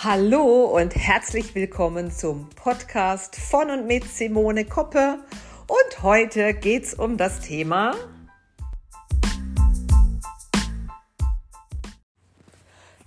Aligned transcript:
Hallo 0.00 0.66
und 0.66 0.94
herzlich 0.94 1.56
willkommen 1.56 2.12
zum 2.12 2.48
Podcast 2.50 3.34
von 3.34 3.68
und 3.68 3.88
mit 3.88 4.04
Simone 4.04 4.64
Koppe. 4.64 5.18
Und 5.66 6.02
heute 6.04 6.54
geht 6.54 6.84
es 6.84 6.94
um 6.94 7.16
das 7.16 7.40
Thema 7.40 7.96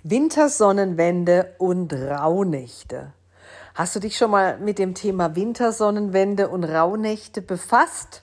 Wintersonnenwende 0.02 1.54
und 1.56 1.94
Rauhnächte. 1.94 3.14
Hast 3.74 3.96
du 3.96 4.00
dich 4.00 4.18
schon 4.18 4.30
mal 4.30 4.58
mit 4.58 4.78
dem 4.78 4.94
Thema 4.94 5.34
Wintersonnenwende 5.34 6.50
und 6.50 6.64
Rauhnächte 6.64 7.40
befasst? 7.40 8.22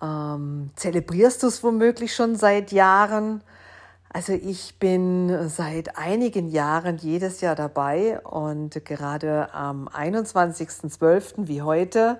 Ähm, 0.00 0.70
zelebrierst 0.74 1.42
du 1.42 1.48
es 1.48 1.62
womöglich 1.62 2.14
schon 2.14 2.34
seit 2.34 2.72
Jahren? 2.72 3.42
Also 4.12 4.32
ich 4.32 4.76
bin 4.80 5.48
seit 5.48 5.96
einigen 5.96 6.48
Jahren 6.48 6.96
jedes 6.96 7.40
Jahr 7.42 7.54
dabei 7.54 8.18
und 8.20 8.84
gerade 8.84 9.54
am 9.54 9.86
21.12. 9.86 11.46
wie 11.46 11.62
heute, 11.62 12.18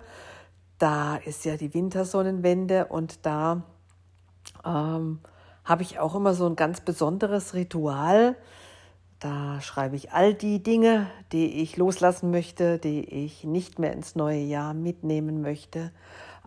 da 0.79 1.17
ist 1.17 1.45
ja 1.45 1.57
die 1.57 1.75
Wintersonnenwende 1.75 2.87
und 2.87 3.27
da 3.27 3.65
ähm, 4.65 5.19
habe 5.65 5.83
ich 5.83 5.99
auch 5.99 6.15
immer 6.15 6.33
so 6.35 6.47
ein 6.47 6.55
ganz 6.55 6.81
besonderes 6.81 7.55
Ritual. 7.55 8.37
Da 9.19 9.61
schreibe 9.61 9.97
ich 9.97 10.13
all 10.13 10.33
die 10.33 10.63
Dinge, 10.63 11.09
die 11.33 11.61
ich 11.61 11.77
loslassen 11.77 12.31
möchte, 12.31 12.79
die 12.79 13.05
ich 13.05 13.43
nicht 13.43 13.81
mehr 13.81 13.93
ins 13.95 14.15
neue 14.15 14.43
Jahr 14.43 14.75
mitnehmen 14.75 15.41
möchte 15.41 15.91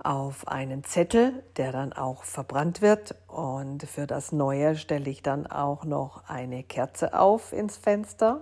auf 0.01 0.47
einen 0.47 0.83
Zettel, 0.83 1.43
der 1.57 1.71
dann 1.71 1.93
auch 1.93 2.23
verbrannt 2.23 2.81
wird. 2.81 3.15
Und 3.27 3.83
für 3.83 4.07
das 4.07 4.31
Neue 4.31 4.75
stelle 4.75 5.09
ich 5.09 5.21
dann 5.21 5.47
auch 5.47 5.85
noch 5.85 6.27
eine 6.27 6.63
Kerze 6.63 7.17
auf 7.17 7.53
ins 7.53 7.77
Fenster. 7.77 8.41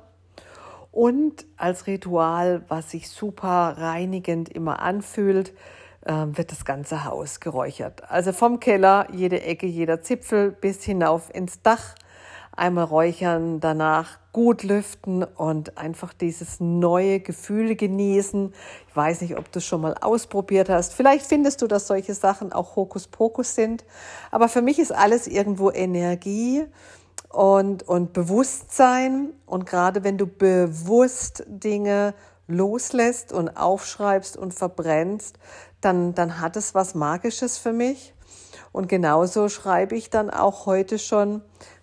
Und 0.91 1.45
als 1.57 1.87
Ritual, 1.87 2.63
was 2.67 2.91
sich 2.91 3.09
super 3.09 3.75
reinigend 3.77 4.49
immer 4.49 4.81
anfühlt, 4.81 5.53
ähm, 6.05 6.37
wird 6.37 6.51
das 6.51 6.65
ganze 6.65 7.05
Haus 7.05 7.39
geräuchert. 7.39 8.09
Also 8.09 8.33
vom 8.33 8.59
Keller, 8.59 9.07
jede 9.11 9.41
Ecke, 9.41 9.67
jeder 9.67 10.01
Zipfel 10.01 10.51
bis 10.51 10.83
hinauf 10.83 11.33
ins 11.33 11.61
Dach 11.61 11.95
einmal 12.61 12.85
räuchern, 12.85 13.59
danach 13.59 14.19
gut 14.33 14.61
lüften 14.61 15.23
und 15.23 15.79
einfach 15.79 16.13
dieses 16.13 16.59
neue 16.59 17.19
Gefühl 17.19 17.75
genießen. 17.75 18.53
Ich 18.87 18.95
weiß 18.95 19.21
nicht, 19.21 19.35
ob 19.37 19.51
du 19.51 19.57
es 19.57 19.65
schon 19.65 19.81
mal 19.81 19.95
ausprobiert 19.99 20.69
hast. 20.69 20.93
Vielleicht 20.93 21.25
findest 21.25 21.63
du, 21.63 21.67
dass 21.67 21.87
solche 21.87 22.13
Sachen 22.13 22.53
auch 22.53 22.75
Hokuspokus 22.75 23.55
sind. 23.55 23.83
Aber 24.29 24.47
für 24.47 24.61
mich 24.61 24.77
ist 24.77 24.93
alles 24.93 25.25
irgendwo 25.25 25.71
Energie 25.71 26.63
und, 27.29 27.81
und 27.87 28.13
Bewusstsein. 28.13 29.33
Und 29.47 29.65
gerade 29.65 30.03
wenn 30.03 30.19
du 30.19 30.27
bewusst 30.27 31.43
Dinge 31.47 32.13
loslässt 32.47 33.33
und 33.33 33.57
aufschreibst 33.57 34.37
und 34.37 34.53
verbrennst, 34.53 35.39
dann, 35.81 36.13
dann 36.13 36.39
hat 36.39 36.55
es 36.57 36.75
was 36.75 36.93
Magisches 36.93 37.57
für 37.57 37.73
mich. 37.73 38.13
Und 38.71 38.87
genauso 38.87 39.49
schreibe 39.49 39.95
ich 39.95 40.11
dann 40.11 40.29
auch 40.29 40.67
heute 40.67 40.99
schon 40.99 41.41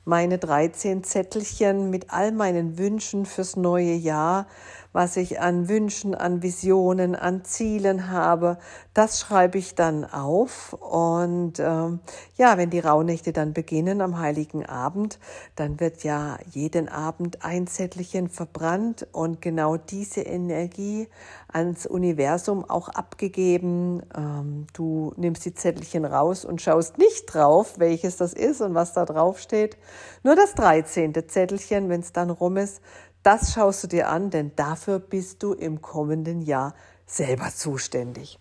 meine 0.09 0.39
13 0.39 1.05
Zettelchen 1.05 1.91
mit 1.91 2.11
all 2.11 2.33
meinen 2.33 2.79
Wünschen 2.79 3.27
fürs 3.27 3.57
neue 3.57 3.93
Jahr, 3.93 4.47
was 4.93 5.17
ich 5.17 5.41
an 5.41 5.69
Wünschen, 5.69 6.15
an 6.15 6.43
Visionen, 6.43 7.15
an 7.15 7.45
Zielen 7.45 8.11
habe, 8.11 8.59
das 8.95 9.21
schreibe 9.21 9.59
ich 9.59 9.75
dann 9.75 10.05
auf. 10.05 10.73
Und 10.73 11.61
ähm, 11.61 12.01
ja, 12.37 12.57
wenn 12.57 12.71
die 12.71 12.81
Rauhnächte 12.81 13.33
dann 13.33 13.53
beginnen 13.53 14.01
am 14.01 14.19
heiligen 14.19 14.65
Abend, 14.65 15.19
dann 15.57 15.79
wird 15.79 16.05
ja 16.05 16.39
jeden 16.51 16.89
Abend 16.89 17.45
ein 17.45 17.67
Zettelchen 17.67 18.29
verbrannt 18.29 19.07
und 19.13 19.43
genau 19.43 19.77
diese 19.77 20.23
Energie 20.23 21.09
ans 21.53 21.87
Universum 21.87 22.69
auch 22.69 22.89
abgegeben. 22.89 24.03
Ähm, 24.17 24.67
du 24.73 25.13
nimmst 25.17 25.45
die 25.45 25.55
Zettelchen 25.55 26.05
raus 26.05 26.45
und 26.45 26.63
schaust 26.63 26.99
nicht 26.99 27.27
drauf, 27.27 27.75
welches 27.79 28.17
das 28.17 28.33
ist 28.33 28.61
und 28.61 28.75
was 28.75 28.95
da 28.95 29.05
drauf 29.05 29.39
steht. 29.39 29.77
Nur 30.23 30.35
das 30.35 30.55
13. 30.55 31.15
Zettelchen, 31.29 31.89
wenn 31.89 32.01
es 32.01 32.13
dann 32.13 32.31
rum 32.31 32.57
ist, 32.57 32.81
das 33.23 33.53
schaust 33.53 33.85
du 33.85 33.89
dir 33.89 34.09
an, 34.09 34.31
denn 34.31 34.53
dafür 34.57 34.99
bist 34.99 35.43
du 35.43 35.53
im 35.53 35.83
kommenden 35.83 36.43
Jahr 36.43 36.75
selber 37.07 37.51
zuständig. 37.55 38.39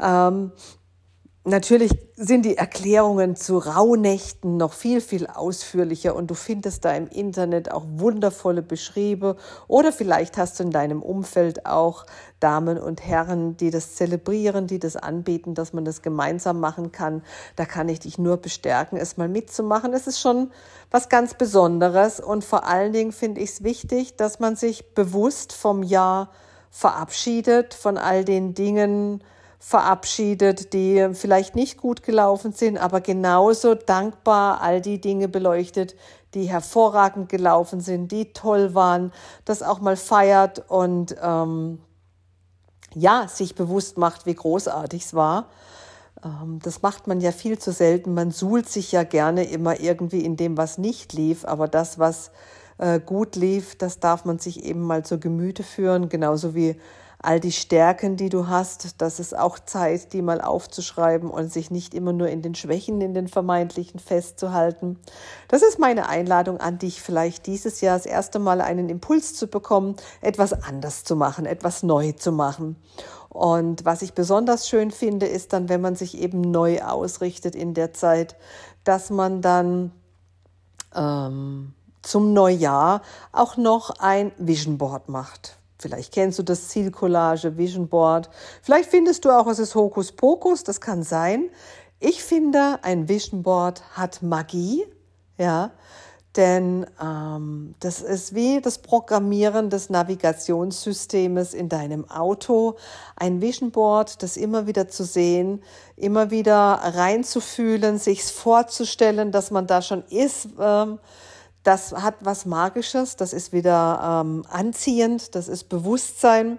Ähm, 0.00 0.52
Natürlich 1.48 1.92
sind 2.16 2.44
die 2.44 2.56
Erklärungen 2.56 3.36
zu 3.36 3.58
Rauhnächten 3.58 4.56
noch 4.56 4.72
viel, 4.72 5.00
viel 5.00 5.28
ausführlicher 5.28 6.16
und 6.16 6.28
du 6.28 6.34
findest 6.34 6.84
da 6.84 6.90
im 6.90 7.06
Internet 7.06 7.70
auch 7.70 7.84
wundervolle 7.86 8.62
Beschriebe 8.62 9.36
oder 9.68 9.92
vielleicht 9.92 10.38
hast 10.38 10.58
du 10.58 10.64
in 10.64 10.72
deinem 10.72 11.04
Umfeld 11.04 11.64
auch 11.64 12.04
Damen 12.40 12.78
und 12.78 13.06
Herren, 13.06 13.56
die 13.56 13.70
das 13.70 13.94
zelebrieren, 13.94 14.66
die 14.66 14.80
das 14.80 14.96
anbieten, 14.96 15.54
dass 15.54 15.72
man 15.72 15.84
das 15.84 16.02
gemeinsam 16.02 16.58
machen 16.58 16.90
kann. 16.90 17.22
Da 17.54 17.64
kann 17.64 17.88
ich 17.88 18.00
dich 18.00 18.18
nur 18.18 18.38
bestärken, 18.38 18.98
es 18.98 19.16
mal 19.16 19.28
mitzumachen. 19.28 19.92
Es 19.92 20.08
ist 20.08 20.18
schon 20.18 20.50
was 20.90 21.08
ganz 21.08 21.34
Besonderes 21.34 22.18
und 22.18 22.44
vor 22.44 22.66
allen 22.66 22.92
Dingen 22.92 23.12
finde 23.12 23.40
ich 23.40 23.50
es 23.50 23.62
wichtig, 23.62 24.16
dass 24.16 24.40
man 24.40 24.56
sich 24.56 24.94
bewusst 24.94 25.52
vom 25.52 25.84
Jahr 25.84 26.32
verabschiedet, 26.72 27.72
von 27.72 27.98
all 27.98 28.24
den 28.24 28.54
Dingen, 28.54 29.22
verabschiedet, 29.58 30.72
die 30.72 31.08
vielleicht 31.12 31.56
nicht 31.56 31.78
gut 31.78 32.02
gelaufen 32.02 32.52
sind, 32.52 32.78
aber 32.78 33.00
genauso 33.00 33.74
dankbar 33.74 34.60
all 34.60 34.80
die 34.80 35.00
Dinge 35.00 35.28
beleuchtet, 35.28 35.94
die 36.34 36.44
hervorragend 36.44 37.28
gelaufen 37.28 37.80
sind, 37.80 38.12
die 38.12 38.32
toll 38.32 38.74
waren, 38.74 39.12
das 39.44 39.62
auch 39.62 39.80
mal 39.80 39.96
feiert 39.96 40.68
und 40.68 41.16
ähm, 41.22 41.78
ja, 42.94 43.28
sich 43.28 43.54
bewusst 43.54 43.98
macht, 43.98 44.26
wie 44.26 44.34
großartig 44.34 45.04
es 45.04 45.14
war. 45.14 45.48
Ähm, 46.24 46.60
das 46.62 46.82
macht 46.82 47.06
man 47.06 47.20
ja 47.20 47.32
viel 47.32 47.58
zu 47.58 47.72
selten. 47.72 48.14
Man 48.14 48.30
suhlt 48.30 48.68
sich 48.68 48.92
ja 48.92 49.04
gerne 49.04 49.44
immer 49.44 49.80
irgendwie 49.80 50.24
in 50.24 50.36
dem, 50.36 50.56
was 50.56 50.78
nicht 50.78 51.12
lief, 51.12 51.44
aber 51.44 51.68
das, 51.68 51.98
was 51.98 52.30
äh, 52.78 53.00
gut 53.00 53.36
lief, 53.36 53.76
das 53.76 54.00
darf 54.00 54.24
man 54.24 54.38
sich 54.38 54.64
eben 54.64 54.82
mal 54.82 55.04
zu 55.04 55.18
Gemüte 55.18 55.62
führen, 55.62 56.08
genauso 56.08 56.54
wie 56.54 56.76
all 57.18 57.40
die 57.40 57.52
Stärken, 57.52 58.16
die 58.16 58.28
du 58.28 58.46
hast, 58.46 59.00
das 59.00 59.18
ist 59.18 59.36
auch 59.36 59.58
Zeit, 59.58 60.12
die 60.12 60.22
mal 60.22 60.40
aufzuschreiben 60.40 61.30
und 61.30 61.52
sich 61.52 61.70
nicht 61.70 61.94
immer 61.94 62.12
nur 62.12 62.28
in 62.28 62.42
den 62.42 62.54
Schwächen, 62.54 63.00
in 63.00 63.14
den 63.14 63.26
vermeintlichen 63.26 63.98
festzuhalten. 63.98 64.98
Das 65.48 65.62
ist 65.62 65.78
meine 65.78 66.08
Einladung 66.08 66.60
an 66.60 66.78
dich, 66.78 67.02
vielleicht 67.02 67.46
dieses 67.46 67.80
Jahr 67.80 67.96
das 67.96 68.06
erste 68.06 68.38
Mal 68.38 68.60
einen 68.60 68.88
Impuls 68.88 69.34
zu 69.34 69.48
bekommen, 69.48 69.96
etwas 70.20 70.52
anders 70.52 71.04
zu 71.04 71.16
machen, 71.16 71.46
etwas 71.46 71.82
neu 71.82 72.12
zu 72.12 72.32
machen. 72.32 72.76
Und 73.28 73.84
was 73.84 74.02
ich 74.02 74.14
besonders 74.14 74.68
schön 74.68 74.90
finde, 74.90 75.26
ist 75.26 75.52
dann, 75.52 75.68
wenn 75.68 75.80
man 75.80 75.96
sich 75.96 76.18
eben 76.18 76.40
neu 76.40 76.82
ausrichtet 76.82 77.54
in 77.54 77.74
der 77.74 77.92
Zeit, 77.92 78.36
dass 78.84 79.10
man 79.10 79.42
dann 79.42 79.90
ähm, 80.94 81.74
zum 82.06 82.32
Neujahr 82.32 83.02
auch 83.32 83.56
noch 83.56 83.90
ein 83.98 84.32
Vision 84.38 84.78
Board 84.78 85.08
macht. 85.08 85.58
Vielleicht 85.78 86.12
kennst 86.12 86.38
du 86.38 86.42
das 86.42 86.68
Zielcollage, 86.68 87.58
Vision 87.58 87.88
Board. 87.88 88.30
Vielleicht 88.62 88.88
findest 88.90 89.24
du 89.24 89.30
auch, 89.30 89.46
es 89.46 89.58
ist 89.58 89.74
Hokuspokus, 89.74 90.64
das 90.64 90.80
kann 90.80 91.02
sein. 91.02 91.50
Ich 91.98 92.22
finde, 92.22 92.78
ein 92.82 93.08
Vision 93.08 93.42
Board 93.42 93.82
hat 93.92 94.22
Magie, 94.22 94.86
ja, 95.38 95.72
denn 96.36 96.86
ähm, 97.02 97.74
das 97.80 98.02
ist 98.02 98.34
wie 98.34 98.60
das 98.60 98.78
Programmieren 98.78 99.70
des 99.70 99.88
Navigationssystems 99.88 101.54
in 101.54 101.68
deinem 101.68 102.08
Auto. 102.10 102.76
Ein 103.16 103.40
Vision 103.40 103.70
Board, 103.70 104.22
das 104.22 104.36
immer 104.36 104.66
wieder 104.66 104.88
zu 104.88 105.04
sehen, 105.04 105.62
immer 105.96 106.30
wieder 106.30 106.80
reinzufühlen, 106.82 107.98
sich 107.98 108.22
vorzustellen, 108.24 109.32
dass 109.32 109.50
man 109.50 109.66
da 109.66 109.80
schon 109.80 110.04
ist. 110.10 110.48
Ähm, 110.60 110.98
das 111.66 111.92
hat 111.92 112.14
was 112.20 112.46
Magisches, 112.46 113.16
das 113.16 113.32
ist 113.32 113.52
wieder 113.52 114.22
ähm, 114.24 114.44
anziehend, 114.48 115.34
das 115.34 115.48
ist 115.48 115.68
Bewusstsein. 115.68 116.58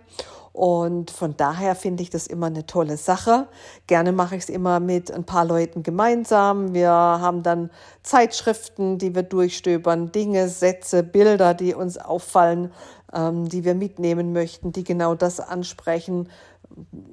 Und 0.51 1.11
von 1.11 1.37
daher 1.37 1.75
finde 1.75 2.01
ich 2.01 2.09
das 2.09 2.25
immer 2.25 2.47
eine 2.47 2.65
tolle 2.65 2.97
Sache. 2.97 3.47
Gerne 3.85 4.11
mache 4.11 4.35
ich 4.35 4.43
es 4.43 4.49
immer 4.49 4.79
mit 4.79 5.11
ein 5.11 5.23
paar 5.23 5.45
Leuten 5.45 5.83
gemeinsam. 5.83 6.73
Wir 6.73 6.89
haben 6.89 7.43
dann 7.43 7.69
Zeitschriften, 8.01 8.97
die 8.97 9.13
wir 9.13 9.21
durchstöbern, 9.21 10.11
Dinge, 10.11 10.49
Sätze, 10.49 11.03
Bilder, 11.03 11.53
die 11.53 11.75
uns 11.75 11.99
auffallen, 11.99 12.73
ähm, 13.13 13.47
die 13.47 13.65
wir 13.65 13.75
mitnehmen 13.75 14.33
möchten, 14.33 14.71
die 14.71 14.83
genau 14.83 15.13
das 15.13 15.39
ansprechen, 15.39 16.27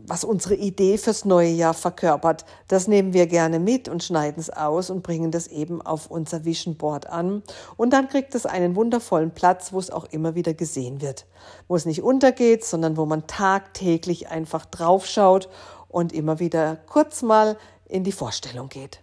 was 0.07 0.25
unsere 0.25 0.55
Idee 0.55 0.99
fürs 0.99 1.25
neue 1.25 1.49
Jahr 1.49 1.75
verkörpert. 1.75 2.45
Das 2.69 2.89
nehmen 2.89 3.13
wir 3.13 3.27
gerne 3.27 3.59
mit 3.59 3.89
und 3.89 4.03
schneiden 4.03 4.41
es 4.41 4.51
aus 4.51 4.91
und 4.91 5.03
bringen 5.03 5.31
das 5.31 5.47
eben 5.47 5.81
auf 5.81 6.11
unser 6.11 6.45
Vision 6.45 6.77
Board 6.77 7.09
an. 7.09 7.43
Und 7.77 7.93
dann 7.93 8.09
kriegt 8.09 8.35
es 8.35 8.45
einen 8.45 8.77
wundervollen 8.77 9.31
Platz, 9.31 9.73
wo 9.73 9.79
es 9.79 9.91
auch 9.91 10.05
immer 10.07 10.35
wieder 10.35 10.53
gesehen 10.53 11.01
wird. 11.01 11.27
Wo 11.69 11.77
es 11.77 11.87
nicht 11.87 12.03
untergeht, 12.03 12.65
sondern 12.65 12.97
wo 12.97 13.07
man 13.07 13.27
tagtäglich 13.27 14.29
einfach 14.29 14.67
draufschaut 14.67 15.49
und 15.89 16.13
immer 16.13 16.39
wieder 16.39 16.77
kurz 16.87 17.23
mal 17.23 17.57
in 17.89 18.05
die 18.05 18.13
Vorstellung 18.13 18.69
geht. 18.69 19.01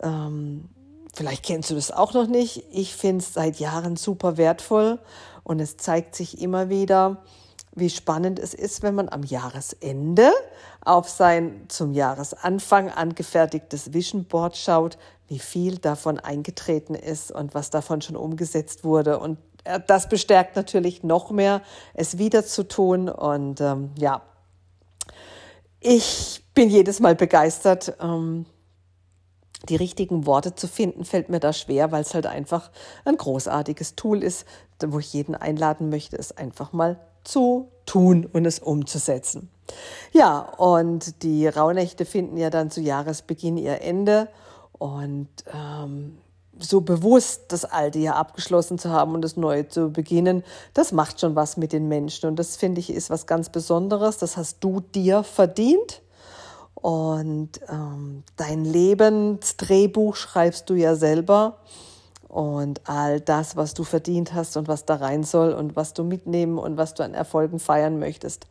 Ähm, 0.00 0.68
vielleicht 1.14 1.44
kennst 1.44 1.70
du 1.70 1.74
das 1.74 1.90
auch 1.90 2.14
noch 2.14 2.26
nicht. 2.26 2.64
Ich 2.72 2.94
finde 2.94 3.22
es 3.22 3.34
seit 3.34 3.58
Jahren 3.58 3.96
super 3.96 4.36
wertvoll 4.36 4.98
und 5.42 5.60
es 5.60 5.76
zeigt 5.76 6.14
sich 6.14 6.40
immer 6.40 6.68
wieder, 6.68 7.22
wie 7.76 7.90
spannend 7.90 8.38
es 8.38 8.54
ist, 8.54 8.82
wenn 8.82 8.94
man 8.94 9.08
am 9.08 9.22
Jahresende 9.22 10.32
auf 10.80 11.08
sein 11.08 11.66
zum 11.68 11.92
Jahresanfang 11.92 12.90
angefertigtes 12.90 13.92
Vision 13.92 14.24
Board 14.24 14.56
schaut, 14.56 14.98
wie 15.28 15.38
viel 15.38 15.78
davon 15.78 16.18
eingetreten 16.18 16.94
ist 16.94 17.30
und 17.30 17.54
was 17.54 17.70
davon 17.70 18.00
schon 18.00 18.16
umgesetzt 18.16 18.82
wurde. 18.82 19.18
Und 19.18 19.38
äh, 19.64 19.78
das 19.86 20.08
bestärkt 20.08 20.56
natürlich 20.56 21.02
noch 21.02 21.30
mehr, 21.30 21.62
es 21.92 22.16
wieder 22.16 22.44
zu 22.46 22.66
tun. 22.66 23.10
Und 23.10 23.60
ähm, 23.60 23.90
ja, 23.98 24.22
ich 25.80 26.42
bin 26.54 26.70
jedes 26.70 26.98
Mal 27.00 27.14
begeistert. 27.14 27.94
Ähm, 28.00 28.46
die 29.68 29.76
richtigen 29.76 30.26
Worte 30.26 30.54
zu 30.54 30.68
finden, 30.68 31.04
fällt 31.04 31.28
mir 31.28 31.40
da 31.40 31.52
schwer, 31.52 31.90
weil 31.90 32.02
es 32.02 32.14
halt 32.14 32.26
einfach 32.26 32.70
ein 33.04 33.16
großartiges 33.16 33.96
Tool 33.96 34.22
ist, 34.22 34.46
wo 34.80 34.98
ich 34.98 35.12
jeden 35.12 35.34
einladen 35.34 35.88
möchte, 35.88 36.16
es 36.16 36.36
einfach 36.36 36.72
mal 36.72 37.00
zu 37.26 37.68
tun 37.84 38.26
und 38.32 38.44
es 38.46 38.58
umzusetzen. 38.58 39.50
Ja, 40.12 40.38
und 40.38 41.22
die 41.22 41.46
Rauhnächte 41.46 42.04
finden 42.04 42.36
ja 42.36 42.50
dann 42.50 42.70
zu 42.70 42.80
Jahresbeginn 42.80 43.56
ihr 43.56 43.82
Ende 43.82 44.28
und 44.72 45.28
ähm, 45.52 46.18
so 46.58 46.80
bewusst 46.80 47.44
das 47.48 47.64
alte 47.64 47.98
Jahr 47.98 48.16
abgeschlossen 48.16 48.78
zu 48.78 48.90
haben 48.90 49.14
und 49.14 49.22
das 49.22 49.36
neue 49.36 49.68
zu 49.68 49.90
beginnen, 49.90 50.42
das 50.72 50.92
macht 50.92 51.20
schon 51.20 51.36
was 51.36 51.56
mit 51.56 51.72
den 51.72 51.88
Menschen 51.88 52.28
und 52.28 52.36
das 52.36 52.56
finde 52.56 52.80
ich 52.80 52.90
ist 52.90 53.10
was 53.10 53.26
ganz 53.26 53.50
Besonderes. 53.50 54.18
Das 54.18 54.36
hast 54.36 54.58
du 54.60 54.80
dir 54.80 55.22
verdient 55.22 56.02
und 56.74 57.60
ähm, 57.68 58.22
dein 58.36 58.64
Lebensdrehbuch 58.64 60.16
schreibst 60.16 60.70
du 60.70 60.74
ja 60.74 60.94
selber. 60.94 61.58
Und 62.28 62.88
all 62.88 63.20
das, 63.20 63.56
was 63.56 63.74
du 63.74 63.84
verdient 63.84 64.34
hast 64.34 64.56
und 64.56 64.68
was 64.68 64.84
da 64.84 64.96
rein 64.96 65.22
soll 65.22 65.52
und 65.52 65.76
was 65.76 65.94
du 65.94 66.04
mitnehmen 66.04 66.58
und 66.58 66.76
was 66.76 66.94
du 66.94 67.04
an 67.04 67.14
Erfolgen 67.14 67.58
feiern 67.58 67.98
möchtest, 67.98 68.46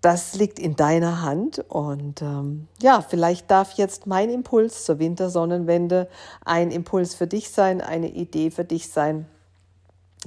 das 0.00 0.34
liegt 0.34 0.58
in 0.58 0.76
deiner 0.76 1.22
Hand. 1.22 1.64
Und 1.68 2.22
ähm, 2.22 2.68
ja, 2.80 3.00
vielleicht 3.00 3.50
darf 3.50 3.72
jetzt 3.72 4.06
mein 4.06 4.30
Impuls 4.30 4.84
zur 4.84 4.98
Wintersonnenwende 4.98 6.08
ein 6.44 6.70
Impuls 6.70 7.14
für 7.14 7.26
dich 7.26 7.50
sein, 7.50 7.80
eine 7.80 8.08
Idee 8.08 8.50
für 8.50 8.64
dich 8.64 8.90
sein, 8.90 9.26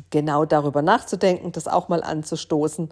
genau 0.09 0.45
darüber 0.45 0.81
nachzudenken, 0.81 1.51
das 1.51 1.67
auch 1.67 1.89
mal 1.89 2.03
anzustoßen 2.03 2.89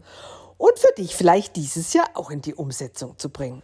und 0.57 0.79
für 0.79 0.93
dich 0.97 1.15
vielleicht 1.15 1.55
dieses 1.55 1.93
Jahr 1.93 2.07
auch 2.13 2.31
in 2.31 2.41
die 2.41 2.53
Umsetzung 2.53 3.17
zu 3.17 3.29
bringen. 3.29 3.61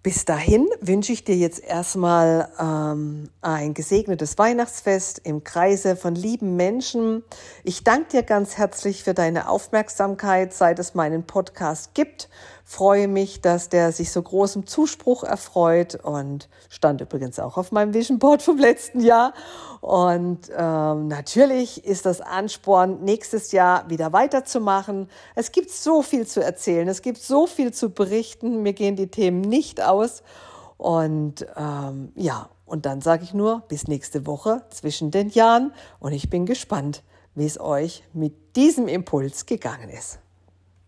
Bis 0.00 0.24
dahin 0.24 0.68
wünsche 0.80 1.12
ich 1.12 1.24
dir 1.24 1.34
jetzt 1.34 1.62
erstmal 1.62 2.48
ähm, 2.60 3.30
ein 3.40 3.74
gesegnetes 3.74 4.38
Weihnachtsfest 4.38 5.20
im 5.24 5.42
Kreise 5.42 5.96
von 5.96 6.14
lieben 6.14 6.54
Menschen. 6.54 7.24
Ich 7.64 7.82
danke 7.82 8.08
dir 8.10 8.22
ganz 8.22 8.56
herzlich 8.56 9.02
für 9.02 9.12
deine 9.12 9.48
Aufmerksamkeit, 9.48 10.54
seit 10.54 10.78
es 10.78 10.94
meinen 10.94 11.24
Podcast 11.24 11.94
gibt 11.94 12.28
freue 12.70 13.08
mich, 13.08 13.40
dass 13.40 13.70
der 13.70 13.92
sich 13.92 14.12
so 14.12 14.20
großem 14.20 14.66
Zuspruch 14.66 15.24
erfreut 15.24 15.94
und 15.94 16.50
stand 16.68 17.00
übrigens 17.00 17.38
auch 17.38 17.56
auf 17.56 17.72
meinem 17.72 17.94
Vision 17.94 18.18
Board 18.18 18.42
vom 18.42 18.58
letzten 18.58 19.00
Jahr. 19.00 19.32
Und 19.80 20.50
ähm, 20.54 21.08
natürlich 21.08 21.86
ist 21.86 22.04
das 22.04 22.20
Ansporn, 22.20 23.02
nächstes 23.04 23.52
Jahr 23.52 23.88
wieder 23.88 24.12
weiterzumachen. 24.12 25.08
Es 25.34 25.50
gibt 25.50 25.70
so 25.70 26.02
viel 26.02 26.26
zu 26.26 26.44
erzählen, 26.44 26.86
es 26.88 27.00
gibt 27.00 27.16
so 27.22 27.46
viel 27.46 27.72
zu 27.72 27.88
berichten. 27.88 28.62
Mir 28.62 28.74
gehen 28.74 28.96
die 28.96 29.08
Themen 29.08 29.40
nicht 29.40 29.82
aus. 29.82 30.22
Und 30.76 31.46
ähm, 31.56 32.12
ja, 32.16 32.50
und 32.66 32.84
dann 32.84 33.00
sage 33.00 33.24
ich 33.24 33.32
nur 33.32 33.62
bis 33.68 33.88
nächste 33.88 34.26
Woche 34.26 34.60
zwischen 34.68 35.10
den 35.10 35.30
Jahren. 35.30 35.72
Und 36.00 36.12
ich 36.12 36.28
bin 36.28 36.44
gespannt, 36.44 37.02
wie 37.34 37.46
es 37.46 37.58
euch 37.58 38.04
mit 38.12 38.56
diesem 38.56 38.88
Impuls 38.88 39.46
gegangen 39.46 39.88
ist. 39.88 40.18